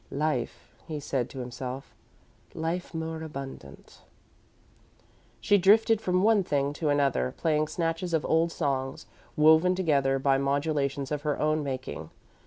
[0.09, 1.93] "Life," he said to himself;
[2.55, 4.01] "life more abundant."
[5.39, 9.05] She drifted from one thing to another, playing snatches of old songs,
[9.37, 12.09] woven together by modulations of her own making.